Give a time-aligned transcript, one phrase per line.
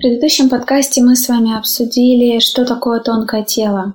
[0.00, 3.94] предыдущем подкасте мы с вами обсудили, что такое тонкое тело.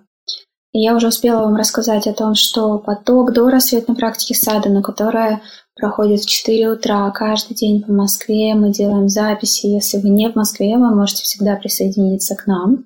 [0.71, 5.41] И я уже успела вам рассказать о том, что поток до рассветной практики Садана, которая
[5.75, 9.65] проходит в 4 утра каждый день по Москве, мы делаем записи.
[9.65, 12.85] Если вы не в Москве, вы можете всегда присоединиться к нам.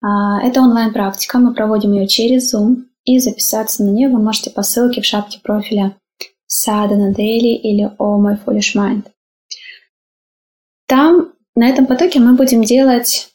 [0.00, 4.62] А, это онлайн-практика, мы проводим ее через Zoom, и записаться на нее вы можете по
[4.62, 5.96] ссылке в шапке профиля
[6.48, 9.06] Sadhana Daily или Oh My Foolish Mind.
[10.86, 13.30] Там на этом потоке мы будем делать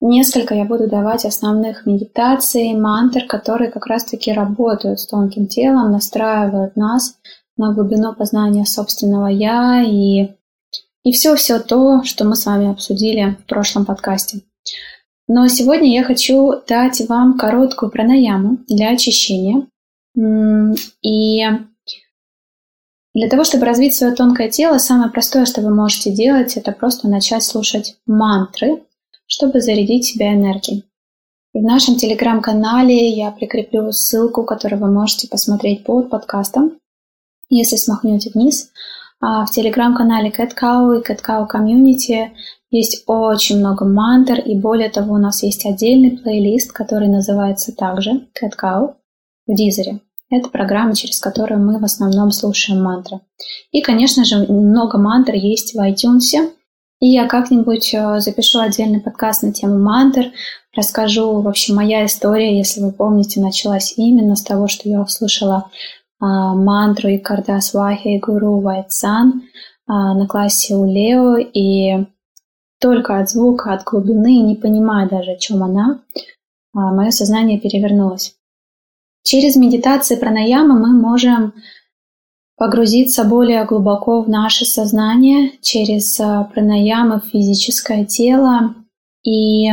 [0.00, 6.76] несколько, я буду давать основных медитаций, мантр, которые как раз-таки работают с тонким телом, настраивают
[6.76, 7.16] нас
[7.56, 10.32] на глубину познания собственного «я» и,
[11.04, 14.40] и все-все то, что мы с вами обсудили в прошлом подкасте.
[15.28, 19.66] Но сегодня я хочу дать вам короткую пранаяму для очищения.
[20.16, 21.42] И
[23.14, 27.08] для того, чтобы развить свое тонкое тело, самое простое, что вы можете делать, это просто
[27.08, 28.82] начать слушать мантры,
[29.26, 30.84] чтобы зарядить себя энергией.
[31.54, 36.78] И в нашем телеграм-канале я прикреплю ссылку, которую вы можете посмотреть под подкастом,
[37.50, 38.70] если смахнете вниз.
[39.20, 42.30] А в телеграм-канале Cat Cow и Cat Cow Community
[42.70, 48.26] есть очень много мантр, и более того, у нас есть отдельный плейлист, который называется также
[48.40, 48.94] Cat Cow
[49.46, 50.00] в Дизере.
[50.32, 53.20] Это программа, через которую мы в основном слушаем мантры.
[53.70, 56.50] И, конечно же, много мантр есть в iTunes.
[57.00, 60.32] И я как-нибудь э, запишу отдельный подкаст на тему мантр,
[60.74, 65.70] расскажу вообще моя история, если вы помните, началась именно с того, что я услышала
[66.18, 69.32] а, мантру и Кардас Вахи Гуру Sun
[69.86, 72.06] а, на классе у Лео, и
[72.80, 76.00] только от звука, от глубины, не понимая даже, о чем она,
[76.72, 78.34] а, мое сознание перевернулось.
[79.22, 81.54] Через медитации пранаямы мы можем
[82.56, 88.74] погрузиться более глубоко в наше сознание через а, пранаямы в физическое тело.
[89.24, 89.68] И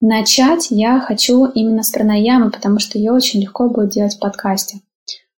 [0.00, 4.80] начать я хочу именно с пранаямы, потому что ее очень легко будет делать в подкасте.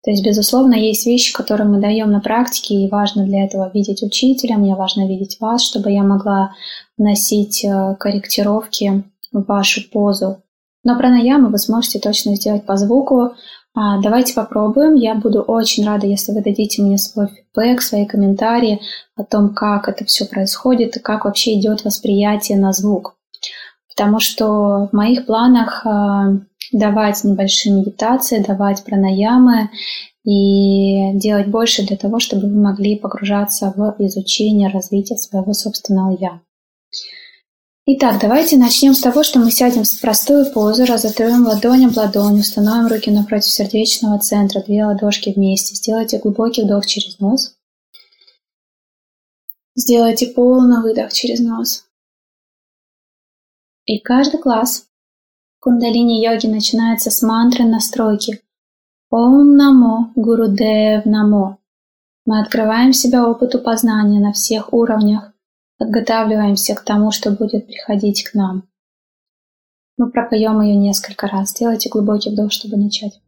[0.02, 4.02] То есть, безусловно, есть вещи, которые мы даем на практике, и важно для этого видеть
[4.02, 6.54] учителя, мне важно видеть вас, чтобы я могла
[6.96, 10.42] вносить э, корректировки в вашу позу.
[10.82, 13.34] Но пранаяму вы сможете точно сделать по звуку.
[13.74, 14.94] А, давайте попробуем.
[14.94, 18.80] Я буду очень рада, если вы дадите мне свой фидбэк, свои комментарии
[19.16, 23.16] о том, как это все происходит и как вообще идет восприятие на звук.
[23.88, 26.38] Потому что в моих планах а,
[26.72, 29.70] давать небольшие медитации, давать пранаямы
[30.24, 36.40] и делать больше для того, чтобы вы могли погружаться в изучение, развитие своего собственного «я».
[37.92, 42.38] Итак, давайте начнем с того, что мы сядем в простую позу, разотроем ладонь об ладонь,
[42.38, 45.74] установим руки напротив сердечного центра, две ладошки вместе.
[45.74, 47.56] Сделайте глубокий вдох через нос.
[49.74, 51.88] Сделайте полный выдох через нос.
[53.86, 54.86] И каждый класс
[55.58, 58.40] кундалини-йоги начинается с мантры настройки
[59.10, 61.58] «Ом Намо Гурудев Намо».
[62.24, 65.32] Мы открываем себя опыту познания на всех уровнях,
[65.80, 68.68] подготавливаемся к тому, что будет приходить к нам.
[69.96, 71.54] Мы пропоем ее несколько раз.
[71.54, 73.18] Делайте глубокий вдох, чтобы начать.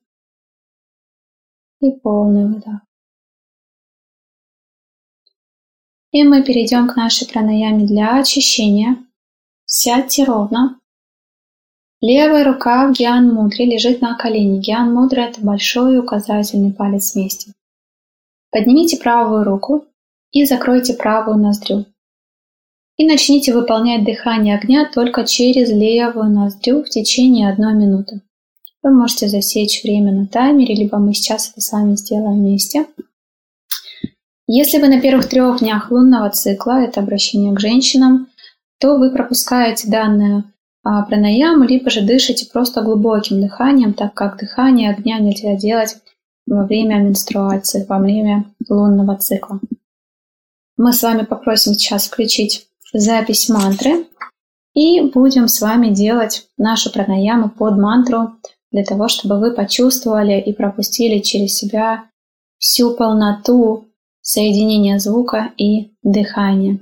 [1.80, 2.82] И полный выдох.
[6.12, 8.98] И мы перейдем к нашей пранаяме для очищения.
[9.66, 10.80] Сядьте ровно.
[12.02, 14.60] Левая рука в гьян мудре лежит на колене.
[14.60, 17.54] Гьян мудра– это большой и указательный палец вместе.
[18.50, 19.86] Поднимите правую руку
[20.32, 21.86] и закройте правую ноздрю.
[23.00, 28.24] И начните выполнять дыхание огня только через левую ноздрю в течение одной минуты.
[28.84, 32.88] Вы можете засечь время на таймере, либо мы сейчас это с вами сделаем вместе.
[34.48, 38.28] Если вы на первых трех днях лунного цикла, это обращение к женщинам,
[38.82, 40.44] то вы пропускаете данное
[40.84, 45.96] а, пранаяму, либо же дышите просто глубоким дыханием, так как дыхание огня нельзя делать
[46.46, 49.62] во время менструации, во время лунного цикла.
[50.76, 54.06] Мы с вами попросим сейчас включить запись мантры
[54.74, 58.34] и будем с вами делать нашу пранаяму под мантру
[58.72, 62.06] для того, чтобы вы почувствовали и пропустили через себя
[62.58, 63.86] всю полноту
[64.22, 66.80] соединение звука и дыхания.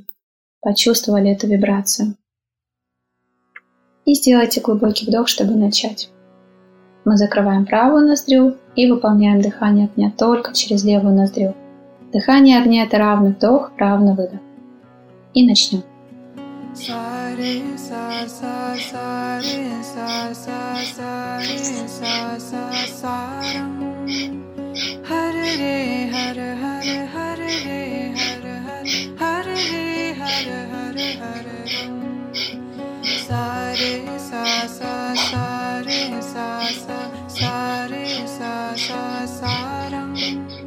[0.61, 2.15] Почувствовали эту вибрацию.
[4.05, 6.09] И сделайте глубокий вдох, чтобы начать.
[7.05, 11.55] Мы закрываем правую ноздрю и выполняем дыхание огня только через левую ноздрю.
[12.11, 14.39] Дыхание огня– это равный вдох, равный выдох.
[15.33, 15.83] И начнем.
[16.77, 23.55] Side inside, side, side inside, side, side inside, side, side.
[25.03, 30.17] How did it, how did, how did, how did it, how did, how did it,
[30.17, 31.71] how did, how did, how did.
[33.25, 40.66] Side inside, side, side inside, side, side inside, side, side.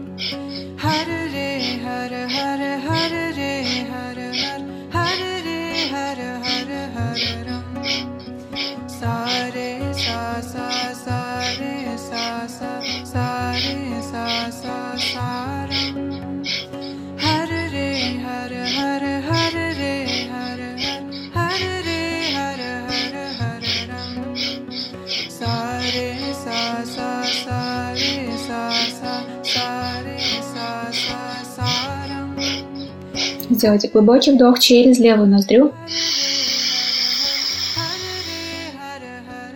[33.60, 35.72] Сделайте глубокий вдох через левую ноздрю.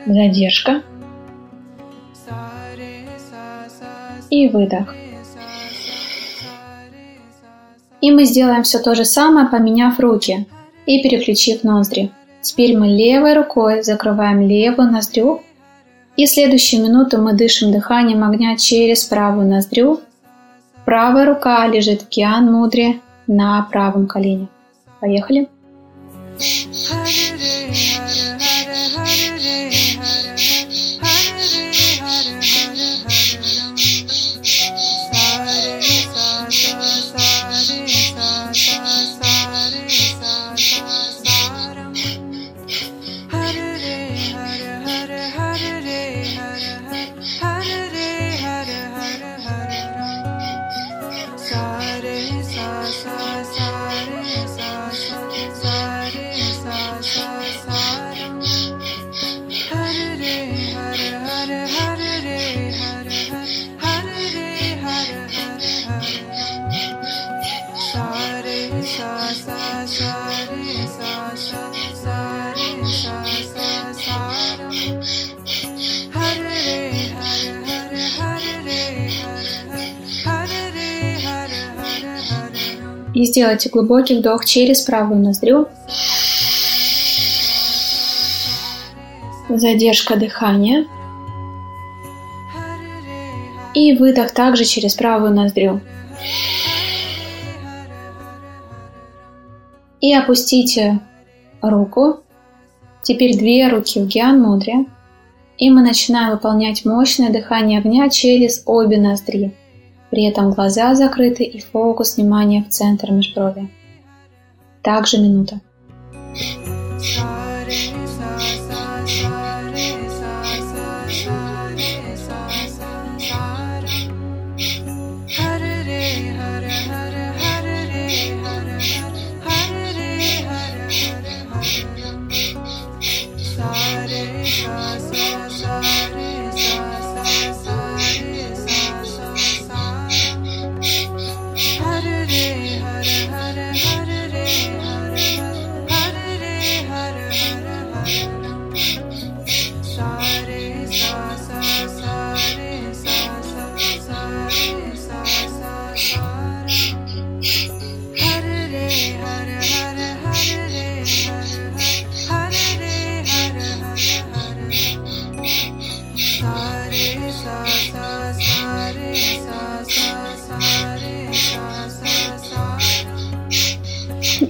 [0.05, 0.83] Задержка.
[4.29, 4.95] И выдох.
[8.03, 10.47] И мы сделаем все то же самое, поменяв руки
[10.85, 12.11] и переключив ноздри.
[12.43, 15.41] Теперь мы левой рукой закрываем левую ноздрю.
[16.19, 20.01] И следующую минуту мы дышим дыханием огня через правую ноздрю.
[20.85, 24.49] Правая рука лежит в киан мудре, на правом колене.
[25.01, 25.49] Поехали.
[83.15, 85.69] И сделайте глубокий вдох через правую ноздрю.
[89.49, 90.87] Задержка дыхания.
[93.73, 95.81] И выдох также через правую ноздрю.
[100.01, 101.01] И опустите
[101.63, 102.21] руку.
[103.03, 104.87] Теперь две руки в гьян мудре.
[105.57, 109.55] И мы начинаем выполнять мощное дыхание огня через обе ноздри.
[110.11, 113.69] При этом глаза закрыты и фокус внимания в центр межброви.
[114.83, 115.61] Также минута.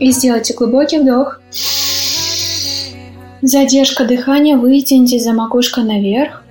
[0.05, 1.41] И сделайте глубокий вдох.
[3.41, 6.43] Задержка дыхания, вытяните за макушкой наверх.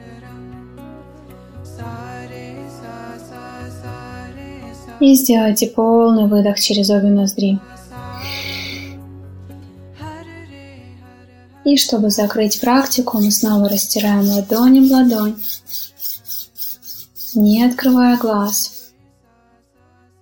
[5.00, 7.60] И сделайте полный выдох через обе ноздри.
[11.64, 15.36] И чтобы закрыть практику, мы снова растираем ладони в ладонь,
[17.36, 18.94] не открывая глаз,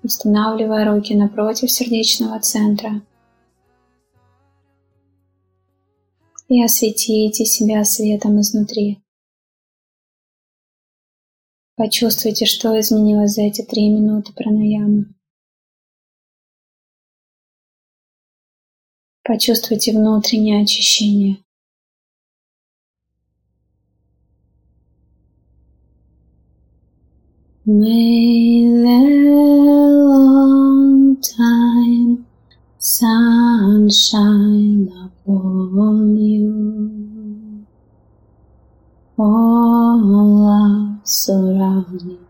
[0.04, 3.02] устанавливая руки напротив сердечного центра.
[6.54, 9.02] И осветите себя светом изнутри.
[11.78, 15.16] Почувствуйте, что изменилось за эти три минуты пранаямы.
[19.24, 21.38] Почувствуйте внутреннее очищение.
[27.66, 29.00] May the
[30.10, 32.26] long time
[32.78, 34.51] sunshine
[41.90, 42.28] you.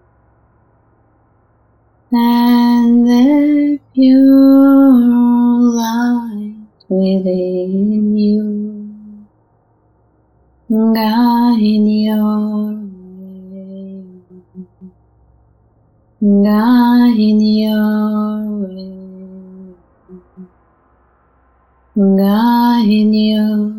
[2.14, 6.56] And the pure light
[6.90, 8.72] within you
[10.72, 14.06] guide your way,
[16.22, 19.76] guide your way,
[21.96, 23.71] guide